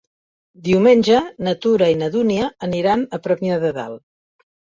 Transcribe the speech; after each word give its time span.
Diumenge 0.67 1.19
na 1.47 1.53
Tura 1.65 1.89
i 1.93 1.99
na 1.99 2.07
Dúnia 2.15 2.49
aniran 2.69 3.05
a 3.19 3.21
Premià 3.29 3.61
de 3.67 3.73
Dalt. 3.79 4.05